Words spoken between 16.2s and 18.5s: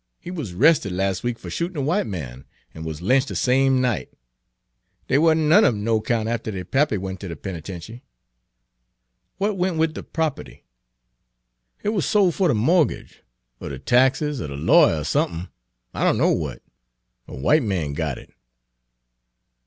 w'at. A w'ite man got it."